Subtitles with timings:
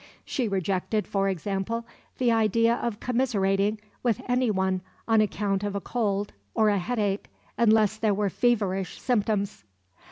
[0.25, 1.85] She rejected, for example,
[2.17, 7.29] the idea of commiserating with any one on account of a cold or a headache,
[7.55, 9.63] unless there were feverish symptoms!